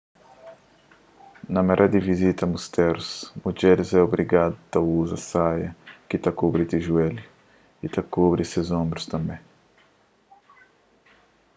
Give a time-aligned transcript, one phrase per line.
[1.53, 3.09] na mare di vizita mustérus
[3.41, 5.69] mudjeris é obrigadu a uza saia
[6.07, 7.23] ki ta kubri ti juélhu
[7.85, 9.37] y a kubri ses onbrus tanbê